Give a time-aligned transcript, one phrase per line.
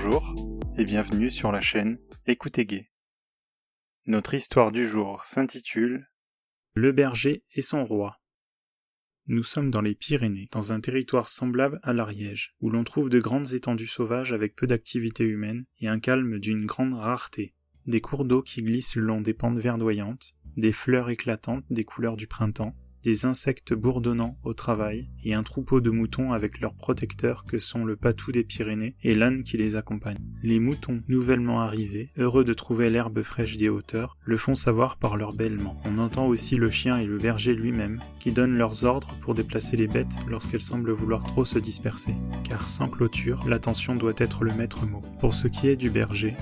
[0.00, 0.36] Bonjour
[0.76, 2.88] et bienvenue sur la chaîne Écoutez Gay.
[4.06, 6.08] Notre histoire du jour s'intitule
[6.74, 8.20] Le berger et son roi.
[9.26, 13.18] Nous sommes dans les Pyrénées, dans un territoire semblable à l'Ariège, où l'on trouve de
[13.18, 17.56] grandes étendues sauvages avec peu d'activité humaine et un calme d'une grande rareté.
[17.86, 22.16] Des cours d'eau qui glissent le long des pentes verdoyantes, des fleurs éclatantes des couleurs
[22.16, 22.76] du printemps,
[23.08, 27.86] des insectes bourdonnant au travail, et un troupeau de moutons avec leurs protecteurs que sont
[27.86, 30.18] le patou des Pyrénées et l'âne qui les accompagne.
[30.42, 35.16] Les moutons nouvellement arrivés, heureux de trouver l'herbe fraîche des hauteurs, le font savoir par
[35.16, 35.80] leur bêlement.
[35.86, 39.78] On entend aussi le chien et le berger lui-même, qui donnent leurs ordres pour déplacer
[39.78, 42.14] les bêtes lorsqu'elles semblent vouloir trop se disperser,
[42.44, 45.02] car sans clôture, l'attention doit être le maître mot.
[45.18, 46.36] Pour ce qui est du berger,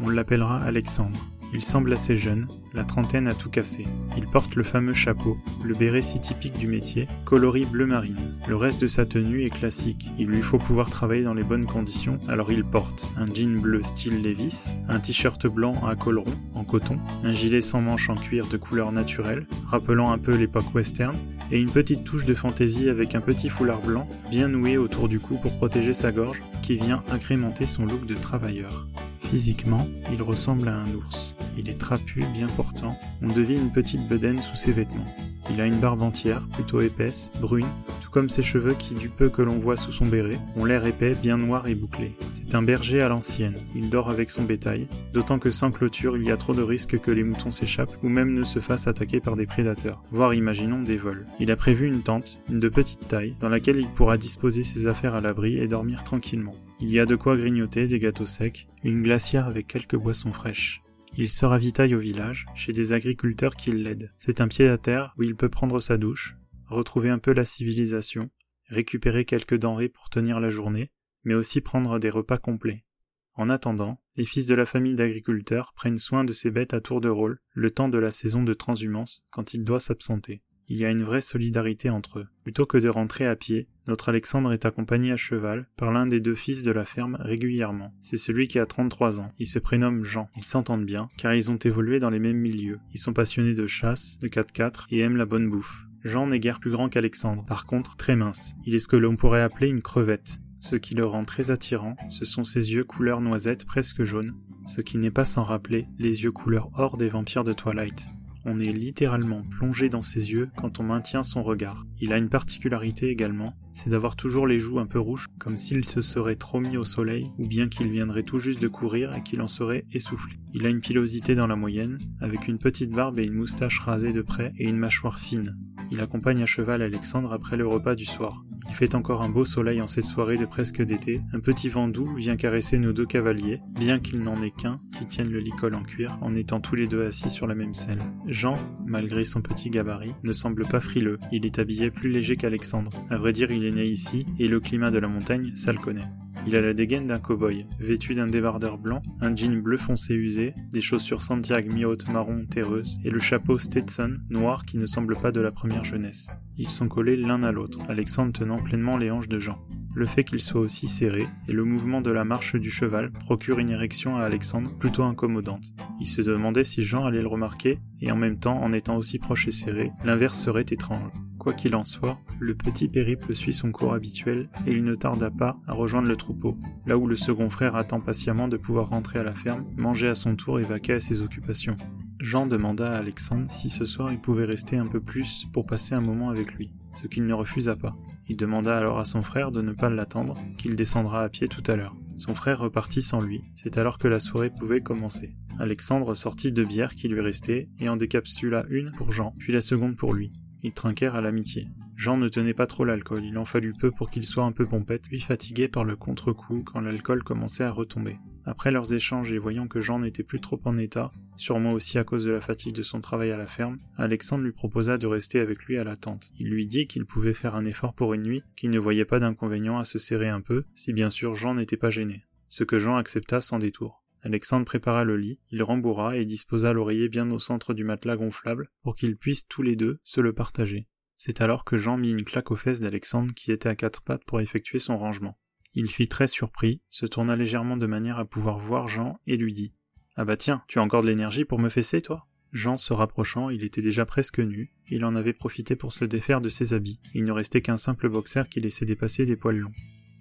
[0.00, 1.31] on l'appellera Alexandre.
[1.54, 3.86] Il semble assez jeune, la trentaine a tout cassé.
[4.16, 8.38] Il porte le fameux chapeau, le béret si typique du métier, coloris bleu marine.
[8.48, 11.66] Le reste de sa tenue est classique, il lui faut pouvoir travailler dans les bonnes
[11.66, 16.38] conditions, alors il porte un jean bleu style Levis, un t-shirt blanc à col rond,
[16.54, 20.74] en coton, un gilet sans manches en cuir de couleur naturelle, rappelant un peu l'époque
[20.74, 21.16] western,
[21.50, 25.20] et une petite touche de fantaisie avec un petit foulard blanc, bien noué autour du
[25.20, 28.86] cou pour protéger sa gorge, qui vient agrémenter son look de travailleur.
[29.30, 31.36] Physiquement, il ressemble à un ours.
[31.56, 32.96] Il est trapu, bien portant.
[33.22, 35.06] On devine une petite bedaine sous ses vêtements.
[35.50, 37.68] Il a une barbe entière, plutôt épaisse, brune,
[38.02, 40.86] tout comme ses cheveux qui, du peu que l'on voit sous son béret, ont l'air
[40.86, 42.16] épais, bien noirs et bouclés.
[42.30, 43.58] C'est un berger à l'ancienne.
[43.74, 46.98] Il dort avec son bétail, d'autant que sans clôture, il y a trop de risques
[46.98, 50.82] que les moutons s'échappent ou même ne se fassent attaquer par des prédateurs, voire imaginons
[50.82, 51.26] des vols.
[51.40, 54.86] Il a prévu une tente, une de petite taille, dans laquelle il pourra disposer ses
[54.86, 56.54] affaires à l'abri et dormir tranquillement.
[56.80, 60.82] Il y a de quoi grignoter des gâteaux secs, une glacière avec quelques boissons fraîches.
[61.18, 64.10] Il se ravitaille au village, chez des agriculteurs qui l'aident.
[64.16, 67.44] C'est un pied à terre où il peut prendre sa douche, retrouver un peu la
[67.44, 68.30] civilisation,
[68.68, 70.90] récupérer quelques denrées pour tenir la journée,
[71.24, 72.86] mais aussi prendre des repas complets.
[73.34, 77.02] En attendant, les fils de la famille d'agriculteurs prennent soin de ces bêtes à tour
[77.02, 80.86] de rôle, le temps de la saison de transhumance, quand il doit s'absenter il y
[80.86, 82.26] a une vraie solidarité entre eux.
[82.44, 86.18] Plutôt que de rentrer à pied, notre Alexandre est accompagné à cheval par l'un des
[86.18, 87.92] deux fils de la ferme régulièrement.
[88.00, 89.32] C'est celui qui a 33 ans.
[89.38, 90.30] Il se prénomme Jean.
[90.34, 92.80] Ils s'entendent bien, car ils ont évolué dans les mêmes milieux.
[92.94, 95.82] Ils sont passionnés de chasse, de 4x4 et aiment la bonne bouffe.
[96.04, 98.54] Jean n'est guère plus grand qu'Alexandre, par contre très mince.
[98.64, 100.38] Il est ce que l'on pourrait appeler une crevette.
[100.60, 104.32] Ce qui le rend très attirant, ce sont ses yeux couleur noisette presque jaune,
[104.64, 108.08] ce qui n'est pas sans rappeler les yeux couleur or des vampires de Twilight
[108.44, 111.84] on est littéralement plongé dans ses yeux quand on maintient son regard.
[112.00, 115.84] Il a une particularité également, c'est d'avoir toujours les joues un peu rouges, comme s'il
[115.84, 119.22] se serait trop mis au soleil, ou bien qu'il viendrait tout juste de courir et
[119.22, 120.34] qu'il en serait essoufflé.
[120.54, 124.12] Il a une pilosité dans la moyenne, avec une petite barbe et une moustache rasée
[124.12, 125.56] de près et une mâchoire fine.
[125.90, 128.44] Il accompagne à cheval Alexandre après le repas du soir.
[128.72, 131.20] Il fait encore un beau soleil en cette soirée de presque d'été.
[131.34, 135.04] Un petit vent doux vient caresser nos deux cavaliers, bien qu'il n'en ait qu'un qui
[135.04, 137.98] tienne le licol en cuir en étant tous les deux assis sur la même selle.
[138.28, 138.54] Jean,
[138.86, 141.18] malgré son petit gabarit, ne semble pas frileux.
[141.32, 142.92] Il est habillé plus léger qu'Alexandre.
[143.10, 145.78] À vrai dire, il est né ici et le climat de la montagne, ça le
[145.78, 146.08] connaît.
[146.44, 150.54] Il a la dégaine d'un cow-boy, vêtu d'un débardeur blanc, un jean bleu foncé usé,
[150.72, 155.30] des chaussures Santiago mi-hautes marron terreuses, et le chapeau Stetson noir qui ne semble pas
[155.30, 156.30] de la première jeunesse.
[156.58, 159.58] Ils sont collés l'un à l'autre, Alexandre tenant pleinement les hanches de Jean.
[159.94, 163.58] Le fait qu'il soit aussi serré et le mouvement de la marche du cheval procure
[163.58, 165.72] une érection à Alexandre plutôt incommodante.
[166.00, 169.18] Il se demandait si Jean allait le remarquer, et en même temps, en étant aussi
[169.18, 171.12] proche et serré, l'inverse serait étrange.
[171.42, 175.28] Quoi qu'il en soit, le petit périple suit son cours habituel et il ne tarda
[175.28, 179.18] pas à rejoindre le troupeau, là où le second frère attend patiemment de pouvoir rentrer
[179.18, 181.74] à la ferme, manger à son tour et vaquer à ses occupations.
[182.20, 185.96] Jean demanda à Alexandre si ce soir il pouvait rester un peu plus pour passer
[185.96, 187.96] un moment avec lui, ce qu'il ne refusa pas.
[188.28, 191.64] Il demanda alors à son frère de ne pas l'attendre, qu'il descendra à pied tout
[191.66, 191.96] à l'heure.
[192.18, 195.34] Son frère repartit sans lui, c'est alors que la soirée pouvait commencer.
[195.58, 199.60] Alexandre sortit deux bières qui lui restaient et en décapsula une pour Jean, puis la
[199.60, 200.32] seconde pour lui.
[200.62, 201.68] Ils trinquèrent à l'amitié.
[201.96, 204.66] Jean ne tenait pas trop l'alcool, il en fallut peu pour qu'il soit un peu
[204.66, 208.18] pompette, puis fatigué par le contre-coup quand l'alcool commençait à retomber.
[208.44, 212.04] Après leurs échanges et voyant que Jean n'était plus trop en état, sûrement aussi à
[212.04, 215.40] cause de la fatigue de son travail à la ferme, Alexandre lui proposa de rester
[215.40, 216.32] avec lui à la tente.
[216.38, 219.20] Il lui dit qu'il pouvait faire un effort pour une nuit, qu'il ne voyait pas
[219.20, 222.24] d'inconvénient à se serrer un peu, si bien sûr Jean n'était pas gêné.
[222.48, 224.01] Ce que Jean accepta sans détour.
[224.22, 228.70] Alexandre prépara le lit, il rembourra et disposa l'oreiller bien au centre du matelas gonflable
[228.82, 230.86] pour qu'ils puissent tous les deux se le partager.
[231.16, 234.24] C'est alors que Jean mit une claque aux fesses d'Alexandre qui était à quatre pattes
[234.24, 235.38] pour effectuer son rangement.
[235.74, 239.52] Il fit très surpris, se tourna légèrement de manière à pouvoir voir Jean et lui
[239.52, 239.72] dit
[240.16, 242.26] Ah bah tiens, tu as encore de l'énergie pour me fesser, toi?
[242.52, 246.42] Jean se rapprochant, il était déjà presque nu, il en avait profité pour se défaire
[246.42, 249.72] de ses habits, il ne restait qu'un simple boxer qui laissait dépasser des poils longs.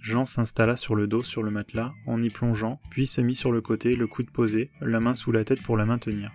[0.02, 3.52] Jean s'installa sur le dos sur le matelas en y plongeant, puis se mit sur
[3.52, 6.32] le côté, le coude posé, la main sous la tête pour la maintenir.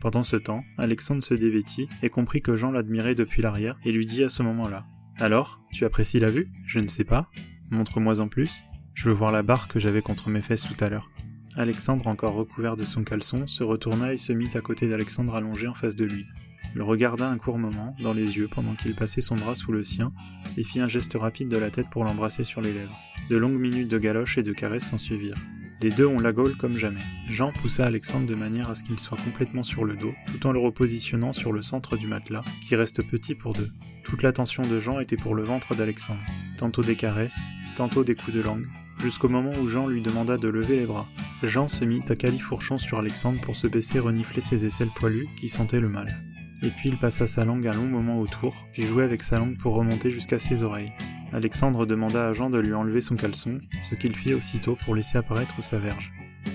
[0.00, 4.04] Pendant ce temps, Alexandre se dévêtit et comprit que Jean l'admirait depuis l'arrière et lui
[4.04, 6.48] dit à ce moment-là Alors, tu apprécies la vue?
[6.66, 7.30] Je ne sais pas.
[7.70, 8.62] Montre-moi en plus.
[8.94, 11.10] Je veux voir la barre que j'avais contre mes fesses tout à l'heure.
[11.56, 15.66] Alexandre, encore recouvert de son caleçon, se retourna et se mit à côté d'Alexandre allongé
[15.66, 16.26] en face de lui
[16.74, 19.82] le regarda un court moment dans les yeux pendant qu'il passait son bras sous le
[19.82, 20.12] sien
[20.56, 22.98] et fit un geste rapide de la tête pour l'embrasser sur les lèvres.
[23.30, 25.40] De longues minutes de galoches et de caresses s'ensuivirent.
[25.80, 27.04] Les deux ont la gaule comme jamais.
[27.28, 30.52] Jean poussa Alexandre de manière à ce qu'il soit complètement sur le dos, tout en
[30.52, 33.70] le repositionnant sur le centre du matelas, qui reste petit pour deux.
[34.02, 36.24] Toute l'attention de Jean était pour le ventre d'Alexandre.
[36.58, 38.66] Tantôt des caresses, tantôt des coups de langue,
[38.98, 41.06] jusqu'au moment où Jean lui demanda de lever les bras.
[41.44, 45.48] Jean se mit à califourchon sur Alexandre pour se baisser renifler ses aisselles poilues qui
[45.48, 46.20] sentaient le mal
[46.62, 49.58] et puis il passa sa langue un long moment autour, puis jouait avec sa langue
[49.58, 50.92] pour remonter jusqu'à ses oreilles.
[51.32, 55.18] Alexandre demanda à Jean de lui enlever son caleçon, ce qu'il fit aussitôt pour laisser
[55.18, 56.12] apparaître sa verge.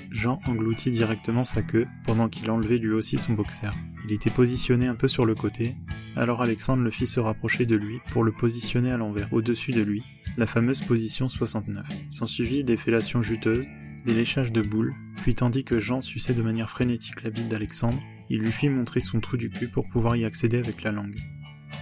[0.09, 3.71] Jean engloutit directement sa queue, pendant qu'il enlevait lui aussi son boxer.
[4.05, 5.75] Il était positionné un peu sur le côté,
[6.15, 9.81] alors Alexandre le fit se rapprocher de lui pour le positionner à l'envers, au-dessus de
[9.81, 10.03] lui,
[10.37, 11.85] la fameuse position 69.
[12.09, 13.67] S'ensuivit des fellations juteuses,
[14.05, 18.01] des léchages de boules, puis tandis que Jean suçait de manière frénétique la bite d'Alexandre,
[18.33, 21.19] il lui fit montrer son trou du cul pour pouvoir y accéder avec la langue.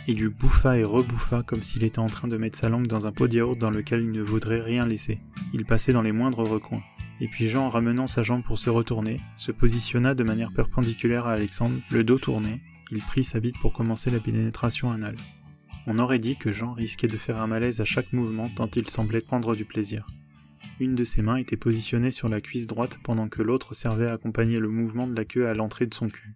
[0.05, 3.07] Il lui bouffa et rebouffa comme s'il était en train de mettre sa langue dans
[3.07, 5.21] un pot de yaourt dans lequel il ne voudrait rien laisser.
[5.53, 6.83] Il passait dans les moindres recoins.
[7.21, 11.31] Et puis Jean, ramenant sa jambe pour se retourner, se positionna de manière perpendiculaire à
[11.31, 12.59] Alexandre, le dos tourné,
[12.91, 15.15] il prit sa bite pour commencer la pénétration anale.
[15.87, 18.89] On aurait dit que Jean risquait de faire un malaise à chaque mouvement tant il
[18.89, 20.05] semblait prendre du plaisir.
[20.81, 24.13] Une de ses mains était positionnée sur la cuisse droite pendant que l'autre servait à
[24.13, 26.33] accompagner le mouvement de la queue à l'entrée de son cul.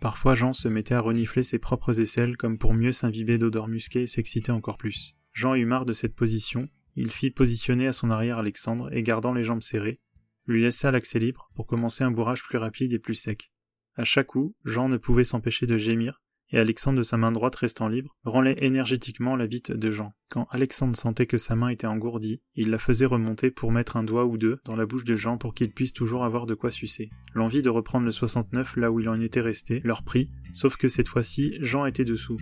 [0.00, 4.02] Parfois Jean se mettait à renifler ses propres aisselles comme pour mieux s'imbiber d'odeurs musquées
[4.02, 5.16] et s'exciter encore plus.
[5.32, 9.32] Jean eut marre de cette position, il fit positionner à son arrière Alexandre et gardant
[9.32, 10.00] les jambes serrées,
[10.46, 13.52] lui laissa l'accès libre pour commencer un bourrage plus rapide et plus sec.
[13.96, 17.56] À chaque coup, Jean ne pouvait s'empêcher de gémir, et Alexandre de sa main droite
[17.56, 20.12] restant libre, branlait énergétiquement la bite de Jean.
[20.30, 24.04] Quand Alexandre sentait que sa main était engourdie, il la faisait remonter pour mettre un
[24.04, 26.70] doigt ou deux dans la bouche de Jean pour qu'il puisse toujours avoir de quoi
[26.70, 27.10] sucer.
[27.34, 30.88] L'envie de reprendre le 69 là où il en était resté leur prit, sauf que
[30.88, 32.38] cette fois-ci, Jean était dessous.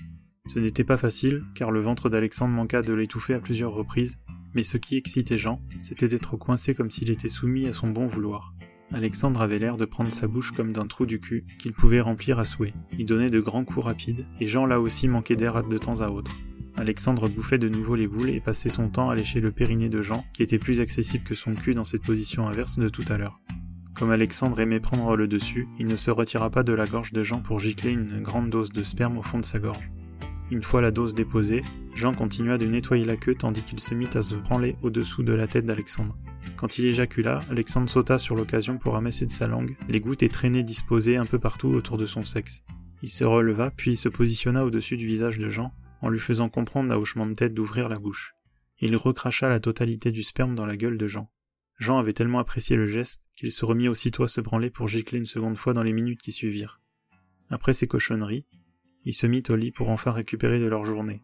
[0.47, 4.21] Ce n'était pas facile, car le ventre d'Alexandre manqua de l'étouffer à plusieurs reprises,
[4.55, 8.07] mais ce qui excitait Jean, c'était d'être coincé comme s'il était soumis à son bon
[8.07, 8.55] vouloir.
[8.93, 12.39] Alexandre avait l'air de prendre sa bouche comme d'un trou du cul qu'il pouvait remplir
[12.39, 12.73] à souhait.
[12.99, 16.09] Il donnait de grands coups rapides, et Jean là aussi manquait d'air de temps à
[16.09, 16.33] autre.
[16.77, 20.03] Alexandre bouffait de nouveau les boules et passait son temps à lécher le périnée de
[20.03, 23.17] Jean, qui était plus accessible que son cul dans cette position inverse de tout à
[23.17, 23.41] l'heure.
[23.95, 27.23] Comme Alexandre aimait prendre le dessus, il ne se retira pas de la gorge de
[27.23, 29.91] Jean pour gicler une grande dose de sperme au fond de sa gorge.
[30.51, 34.11] Une fois la dose déposée, Jean continua de nettoyer la queue tandis qu'il se mit
[34.15, 36.17] à se branler au-dessous de la tête d'Alexandre.
[36.57, 40.31] Quand il éjacula, Alexandre sauta sur l'occasion pour ramasser de sa langue les gouttes et
[40.31, 42.65] traînées disposées un peu partout autour de son sexe.
[43.03, 46.89] Il se releva, puis se positionna au-dessus du visage de Jean, en lui faisant comprendre
[46.89, 48.35] d'un hochement de tête d'ouvrir la bouche.
[48.79, 51.31] Il recracha la totalité du sperme dans la gueule de Jean.
[51.79, 55.19] Jean avait tellement apprécié le geste qu'il se remit aussitôt à se branler pour gicler
[55.19, 56.81] une seconde fois dans les minutes qui suivirent.
[57.51, 58.47] Après ces cochonneries,
[59.05, 61.23] il se mit au lit pour enfin récupérer de leur journée.